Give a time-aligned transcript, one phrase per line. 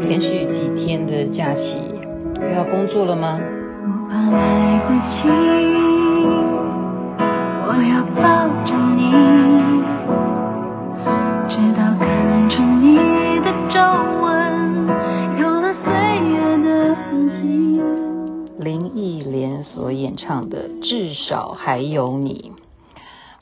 [0.00, 1.60] 连续几天的假期
[2.40, 3.40] 又要工作了吗？
[3.40, 5.28] 我怕来不及，
[7.66, 8.22] 我要抱
[8.64, 9.00] 着你，
[11.48, 12.04] 直到看
[12.50, 12.96] 出你
[13.40, 13.76] 的皱
[14.22, 14.24] 纹
[15.38, 15.86] 有了岁
[16.30, 16.32] 月
[16.64, 17.02] 的痕
[17.40, 17.42] 迹。
[18.58, 22.52] 林忆莲所演唱的《至少还有你》，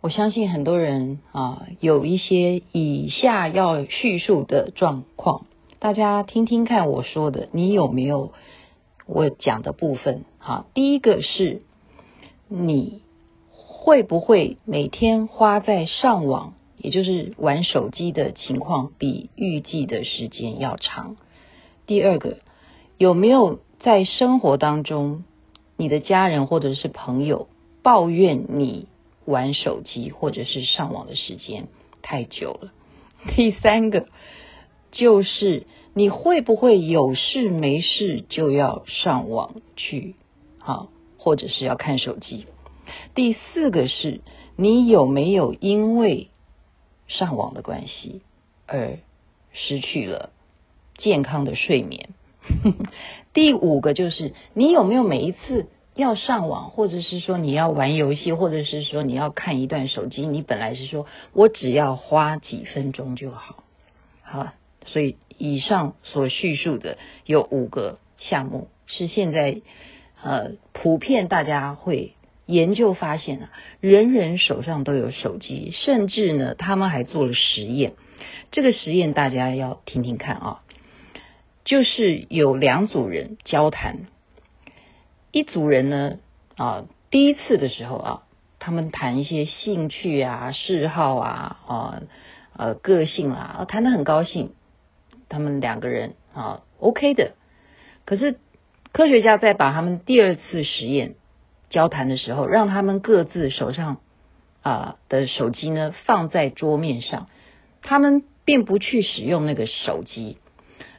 [0.00, 5.42] 我相信很多人啊，有一些以下要叙述的状况。
[5.82, 8.30] 大家听听看我说的，你有没有
[9.04, 10.24] 我讲的部分？
[10.38, 11.62] 好，第一个是
[12.46, 13.02] 你
[13.50, 21.16] 会不会每天花在上网，也就是玩手机的情况比预计的时间要长？
[21.84, 22.36] 第二个，
[22.96, 25.24] 有没有在生活当中，
[25.76, 27.48] 你的家人或者是朋友
[27.82, 28.86] 抱怨你
[29.24, 31.66] 玩手机或者是上网的时间
[32.02, 32.72] 太久了？
[33.34, 34.06] 第三个。
[34.92, 40.14] 就是你会不会有事没事就要上网去，
[40.58, 42.46] 好，或者是要看手机？
[43.14, 44.20] 第四个是
[44.54, 46.28] 你有没有因为
[47.08, 48.20] 上网的关系
[48.66, 48.98] 而
[49.52, 50.30] 失去了
[50.98, 52.10] 健康的睡眠？
[53.32, 63.64] 第五个就是你有没有每一次要上网，或者是说你要玩游戏，或者是说你要看一段手机，你本来是说我只要花几分钟就好，
[64.22, 64.52] 好。
[64.86, 69.60] 所以，以上所叙述的有五个项目，是现在
[70.22, 72.14] 呃普遍大家会
[72.46, 77.94] 研究发现啊，人人手上都有手机，甚至呢，他们还做了实验。
[78.50, 80.62] 这个实验大家要听听看啊，
[81.64, 84.06] 就是有两组人交谈，
[85.30, 86.18] 一组人呢
[86.56, 88.22] 啊，第一次的时候啊，
[88.58, 92.02] 他们谈一些兴趣啊、嗜好啊、啊
[92.56, 94.52] 呃个性啊，谈得很高兴。
[95.32, 97.32] 他们两个人啊，OK 的。
[98.04, 98.36] 可是
[98.92, 101.14] 科学家在把他们第二次实验
[101.70, 103.96] 交谈的时候，让他们各自手上
[104.60, 107.28] 啊的手机呢放在桌面上，
[107.80, 110.36] 他们并不去使用那个手机。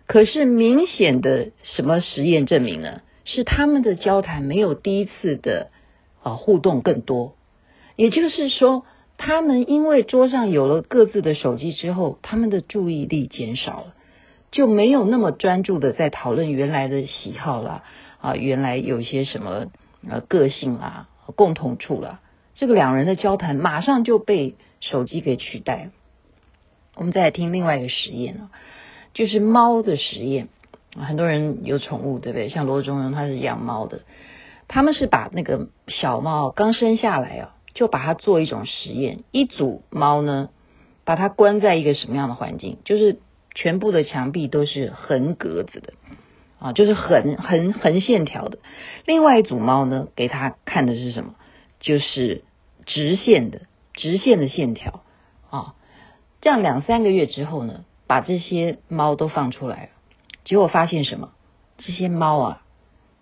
[0.07, 3.01] 可是明显的什么实验证明呢？
[3.25, 5.69] 是他们的交谈没有第一次的
[6.23, 7.35] 啊互动更多。
[7.95, 8.85] 也就是说，
[9.17, 13.93] 他们因为桌上有了各自的手机之后，他们的注意力减少了。
[14.53, 17.83] 就没有那么专注的在讨论原来的喜好啦，
[18.21, 19.65] 啊，原来有些什么
[20.07, 22.19] 呃个性啦、共同处啦，
[22.53, 25.89] 这个两人的交谈马上就被手机给取代。
[26.95, 28.51] 我们再来听另外一个实验啊，
[29.15, 30.49] 就是猫的实验。
[30.95, 32.49] 很多人有宠物，对不对？
[32.49, 34.01] 像罗中庸他是养猫的，
[34.67, 39.23] 他们是把那个小猫刚生下来啊，就把它做一种实验。
[39.31, 40.49] 一组猫呢，
[41.05, 42.77] 把它关在一个什么样的环境？
[42.85, 43.17] 就是。
[43.55, 45.93] 全部的墙壁都是横格子的
[46.59, 48.59] 啊，就是横横横线条的。
[49.05, 51.35] 另外一组猫呢，给他看的是什么？
[51.79, 52.43] 就是
[52.85, 53.61] 直线的
[53.93, 55.03] 直线的线条
[55.49, 55.75] 啊。
[56.41, 59.89] 这样两三个月之后呢，把这些猫都放出来了，
[60.45, 61.31] 结果发现什么？
[61.77, 62.61] 这些猫啊，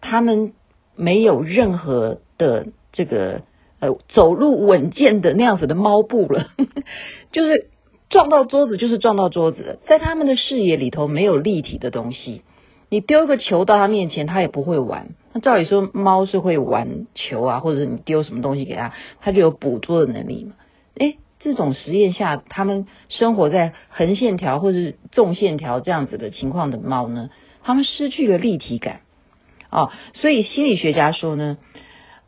[0.02, 0.54] 它们
[0.96, 3.42] 没有任何的这个
[3.80, 6.52] 呃走路稳健的那样子的猫步了，
[7.34, 7.71] 就是。
[8.12, 12.44] 撞到桌子就是撞到桌子，在他们的视野里头没有立体的东西。
[12.90, 15.16] 你丢个球到他面前，他也不会玩。
[15.32, 18.92] 那照理说，猫是会玩球啊，或者你丢什么东西给他，
[19.22, 20.56] 他就有捕捉的能力嘛。
[20.96, 27.30] 诶，这种实验下，他们生活在横线条或者是纵线条这样子的情况的猫呢，
[27.64, 29.00] 他们失去了立体感、
[29.70, 29.90] 哦。
[30.12, 31.58] 所以心理学家说呢，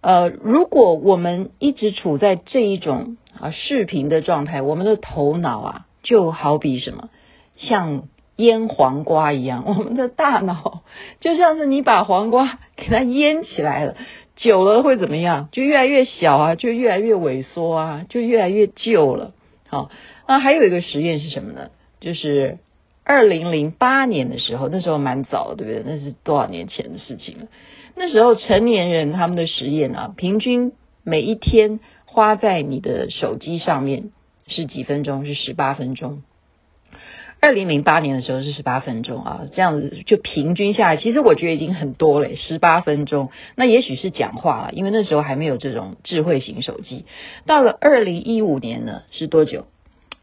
[0.04, 3.18] 呃，如果我们一直处在这一种。
[3.40, 7.10] 啊，视频的状态，我们的头脑啊，就好比什么，
[7.58, 8.04] 像
[8.36, 10.84] 腌黄瓜一样， 我们的大脑
[11.20, 13.96] 就像是你把黄瓜给它腌起来了，
[14.36, 15.50] 久了会怎么样？
[15.52, 19.34] 就越来越小啊，就越来越萎缩啊，就越来越旧了。
[19.68, 19.90] 好，
[20.28, 21.72] 那还有一个实验是什么呢？
[22.00, 22.60] 就是
[23.04, 25.84] 二零零八年的时候，那时候蛮早，对不对？
[25.86, 27.48] 那是多少年前的事情了？
[27.96, 30.72] 那时候成年人他们的实验啊，平均
[31.04, 31.80] 每一天。
[32.06, 34.12] 花在你的手机上面
[34.46, 35.26] 是几分钟？
[35.26, 36.22] 是十八分钟。
[37.40, 43.32] 二零零八年的时候是十八分钟啊，这样子就平均下来，其实我觉得已经很多了，十八分钟。
[43.56, 47.06] 那也许是讲话了，因为那时候还没有这种智慧型手机。
[47.48, 49.66] 到了二零一五年呢，是多久？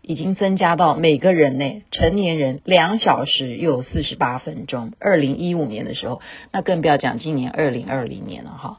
[0.03, 4.93] 已经增加到每个人呢，成年人两小时又有四十八分钟。
[4.99, 6.21] 二零一五年的时候，
[6.53, 8.79] 那更不要讲今年二零二零年了哈。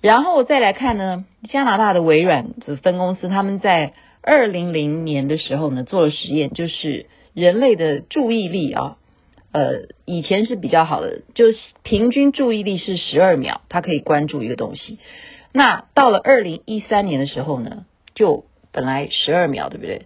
[0.00, 8.98] 然后再来看呢，加拿大的微软的分公司，他们在二零零年的时候呢做了实验，就是人类的注意力啊，
[9.52, 14.98] 呃，以前是比较好的，就是平均注意力是十二秒，他可以关注一个东西。
[15.52, 17.84] 那到了二零一三年的时候呢，
[18.14, 20.02] 就本来十二秒，对不对？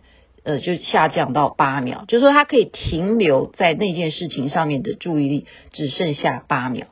[0.59, 6.89] 就下降到八秒，就是说他可以停留在那件事情上面的注意力只剩下八秒。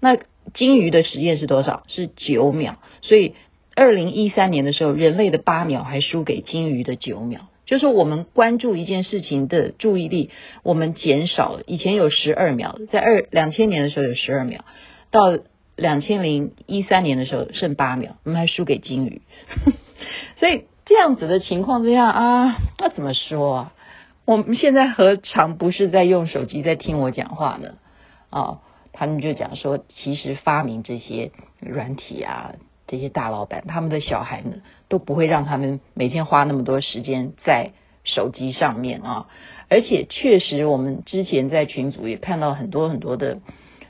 [0.00, 0.16] 那
[0.54, 1.82] 鲸鱼的实验是多少？
[1.88, 2.78] 是九秒。
[3.02, 3.34] 所以
[3.74, 7.48] 二零一三年的时候，人类的八秒还输给鲸鱼的九秒。
[7.64, 10.30] 就是我们关注一件事情的注意力，
[10.62, 11.62] 我们减少了。
[11.66, 14.64] 以前有十二秒，在二两千年的时候有十二秒，
[15.10, 15.38] 到
[15.76, 19.22] 两千零一三年的时候剩八秒，我们还输给鲸鱼。
[20.36, 23.72] 所以这样子的情况之下啊，那怎么说啊？
[24.26, 27.76] 我们现在何尝不是在用手机在听我讲话呢？
[28.28, 28.58] 啊，
[28.92, 32.52] 他们就讲说，其实发明这些软体啊。
[32.88, 34.56] 这些大老板，他们的小孩呢，
[34.90, 37.70] 都不会让他们每天花那么多时间在
[38.04, 39.28] 手机上面啊。
[39.70, 43.38] 而且确实，我们之前在群组也看到很多很多的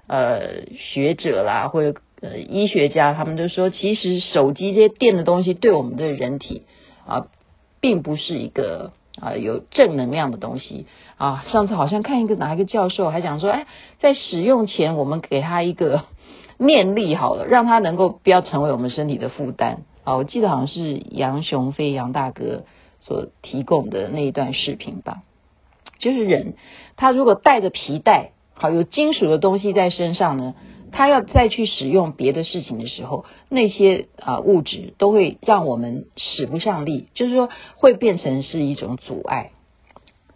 [0.07, 6.63] 呃学者啦，或者呃医学家，他们都说，其实手机这些电的东西对我们的人体
[7.07, 7.27] 啊，
[7.81, 11.45] 并不是一个啊有正能量的东西啊。
[11.49, 13.67] 上次好像看一个哪一个教授还讲说，哎，
[13.99, 16.05] 在使用前我们给他一个。
[16.59, 20.15] 念力好了，让他能够不要成为我们身体的负担啊！
[20.15, 22.63] 我记得好像是杨雄飞杨大哥
[23.01, 25.23] 所提供的那一段视频吧。
[25.99, 26.55] 就是人，
[26.95, 30.55] 他如果带着皮带，好有金属的东西在身上呢，
[30.93, 39.51] 他要再去使用别的事情的时候，那些啊物质都会让我们使不上力，就是说会变成是一种阻碍。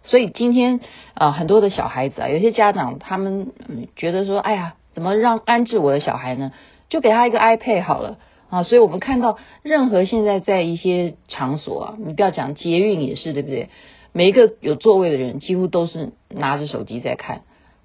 [0.03, 0.81] 所以今天
[1.15, 4.75] 啊，很多的小孩子啊，有些家长他们嗯觉得说，哎呀。
[4.97, 6.53] 怎么让安置我的小孩呢？
[6.89, 8.17] 就给他一个 iPad 好了
[8.49, 8.63] 啊！
[8.63, 13.69] 所以我们看到任何现在在一些场所啊，你不要讲捷运也是对不对？
[14.13, 17.43] 每一个有座位的人几乎都是拿着手机在看，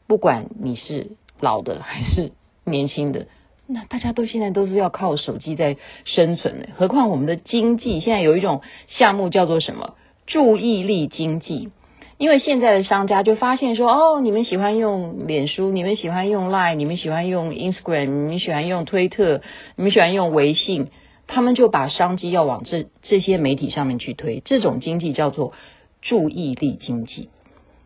[0.07, 2.31] 不管你是老的还是
[2.63, 3.27] 年轻的，
[3.67, 6.69] 那大家都现在都是要靠手机在生存的。
[6.75, 9.95] 何况我们的经济现在有一种项目叫做什么？
[10.27, 11.69] 注意力经济。
[12.17, 19.41] 因为现在的商家就发现说，哦，你们喜欢用脸书，你们喜欢用 Line，你们喜欢用 Instagram，你们喜欢用推特，
[19.75, 20.89] 你们喜欢用微信，
[21.25, 25.53] 他们就把商机要往这这些媒体上面去推，这种经济叫做
[26.03, 27.29] 注意力经济。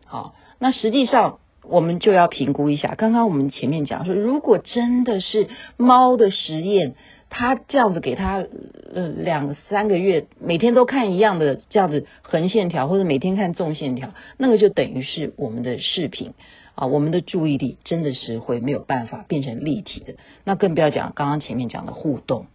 [0.04, 1.38] 好，那实际上
[1.68, 6.94] 我们就要评估一下，刚刚我们前面讲说，如果真的是猫的实验。
[7.28, 8.46] 它这样子给它
[8.94, 16.34] 呃两三个月，每天都看一样的这样子横线条，或者每天看纵线条，那个就等于是我们的视频
[16.76, 20.14] 啊，我们的注意力真的是会没有办法变成立体的。
[20.44, 22.46] 那更不要讲刚刚前面讲的互动。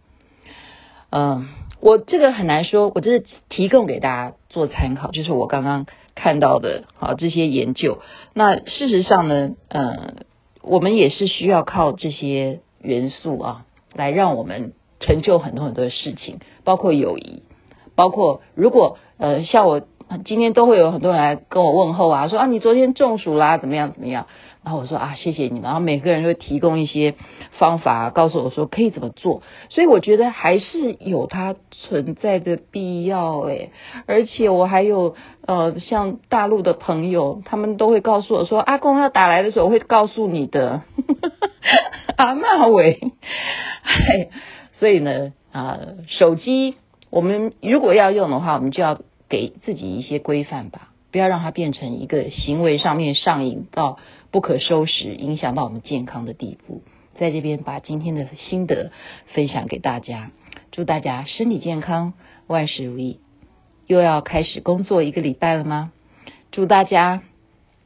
[1.10, 1.48] 嗯、
[1.80, 7.98] 我这个很难说，我这是提供给大家做参考，就是我刚刚看到的啊这些研究。
[8.34, 10.14] 那事实上呢，呃，
[10.62, 13.64] 我们也是需要靠这些元素啊。
[13.94, 17.42] 来让我们成就很多很多的事情，包括友谊，
[17.94, 19.82] 包括如果呃像我
[20.24, 24.28] 今天都会有很多人来跟我问候啊，说啊你昨天中暑啦，怎么样怎么样？
[24.64, 27.14] 然后我说啊谢谢你，然后每个人会提供一些
[27.58, 29.42] 方法，告诉我说可以怎么做。
[29.68, 33.72] 所以我觉得还是有它存在的必要诶，
[34.06, 35.16] 而且我还有
[35.46, 40.82] 呃像大陆的朋友，他们都会告诉我说阿公要打来的时候我会告诉你的，
[42.16, 43.00] 阿妈喂。
[43.82, 44.28] 哎，
[44.74, 46.76] 所以呢，啊、手机
[47.10, 53.98] 我们如果要用的话，我们就要给自己一些规范吧，不要让它变成一个行为上面上瘾到
[54.30, 56.82] 不可收拾，影响到我们健康的地步。
[57.18, 58.92] 在这边把今天的心得
[59.34, 60.30] 分享给大家，
[60.70, 62.14] 祝大家身体健康，
[62.46, 63.18] 万事如意。
[63.86, 65.92] 又要开始工作一个礼拜了吗？
[66.50, 67.22] 祝大家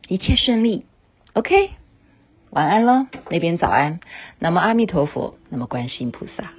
[0.09, 0.85] 一切顺利。
[1.33, 1.71] OK。
[2.51, 4.01] 晚安喽，那边早安。
[4.39, 6.53] 那么阿弥陀佛，那么观世音菩萨。